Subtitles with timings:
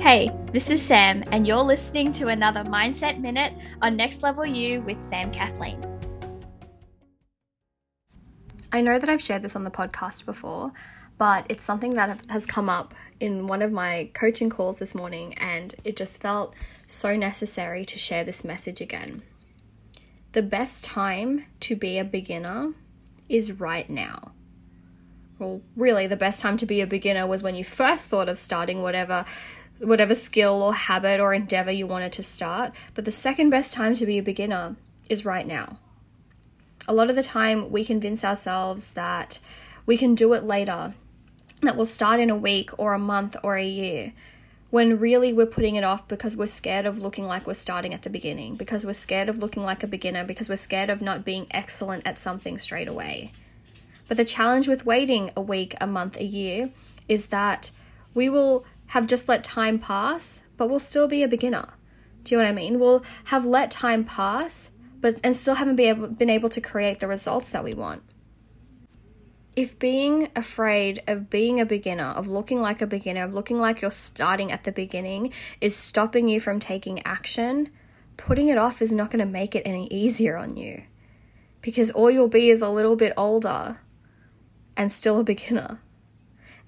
[0.00, 4.80] Hey, this is Sam, and you're listening to another Mindset Minute on Next Level You
[4.80, 5.84] with Sam Kathleen.
[8.72, 10.72] I know that I've shared this on the podcast before,
[11.18, 15.34] but it's something that has come up in one of my coaching calls this morning,
[15.34, 16.54] and it just felt
[16.86, 19.20] so necessary to share this message again.
[20.32, 22.72] The best time to be a beginner
[23.28, 24.32] is right now.
[25.38, 28.38] Well, really, the best time to be a beginner was when you first thought of
[28.38, 29.26] starting whatever
[29.80, 32.72] whatever skill or habit or endeavor you wanted to start.
[32.94, 34.76] But the second best time to be a beginner
[35.08, 35.78] is right now.
[36.86, 39.38] A lot of the time, we convince ourselves that
[39.86, 40.94] we can do it later,
[41.62, 44.12] that we'll start in a week or a month or a year,
[44.70, 48.02] when really we're putting it off because we're scared of looking like we're starting at
[48.02, 51.24] the beginning, because we're scared of looking like a beginner, because we're scared of not
[51.24, 53.32] being excellent at something straight away.
[54.08, 56.70] But the challenge with waiting a week, a month, a year
[57.08, 57.70] is that
[58.14, 61.74] we will have just let time pass, but we'll still be a beginner.
[62.24, 62.80] Do you know what I mean?
[62.80, 66.98] We'll have let time pass, but and still haven't be able, been able to create
[66.98, 68.02] the results that we want.
[69.54, 73.80] If being afraid of being a beginner, of looking like a beginner, of looking like
[73.80, 77.68] you're starting at the beginning is stopping you from taking action,
[78.16, 80.82] putting it off is not going to make it any easier on you.
[81.60, 83.78] Because all you'll be is a little bit older
[84.76, 85.78] and still a beginner.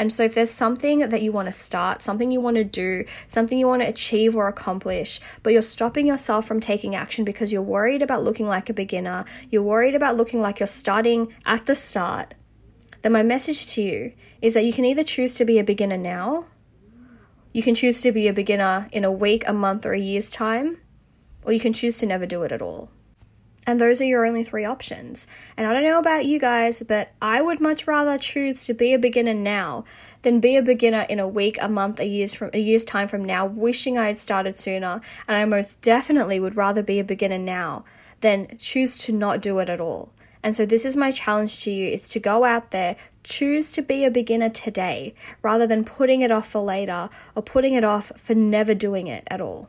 [0.00, 3.04] And so, if there's something that you want to start, something you want to do,
[3.26, 7.52] something you want to achieve or accomplish, but you're stopping yourself from taking action because
[7.52, 11.66] you're worried about looking like a beginner, you're worried about looking like you're starting at
[11.66, 12.32] the start,
[13.02, 15.98] then my message to you is that you can either choose to be a beginner
[15.98, 16.46] now,
[17.52, 20.30] you can choose to be a beginner in a week, a month, or a year's
[20.30, 20.78] time,
[21.44, 22.90] or you can choose to never do it at all.
[23.66, 25.26] And those are your only three options.
[25.56, 28.94] And I don't know about you guys, but I would much rather choose to be
[28.94, 29.84] a beginner now
[30.22, 33.06] than be a beginner in a week, a month, a year's from a year's time
[33.06, 35.00] from now, wishing I had started sooner.
[35.28, 37.84] And I most definitely would rather be a beginner now
[38.20, 40.10] than choose to not do it at all.
[40.42, 43.82] And so this is my challenge to you is to go out there, choose to
[43.82, 48.10] be a beginner today rather than putting it off for later or putting it off
[48.16, 49.68] for never doing it at all.